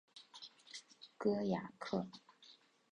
[1.19, 2.07] 戈雅克。